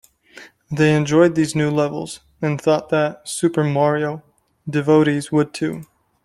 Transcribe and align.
They 0.71 0.95
enjoyed 0.95 1.35
these 1.35 1.55
new 1.55 1.69
levels, 1.69 2.21
and 2.41 2.59
thought 2.59 2.89
that 2.89 3.29
"Super 3.29 3.63
Mario" 3.63 4.23
devotees 4.67 5.31
would 5.31 5.53
too. 5.53 5.83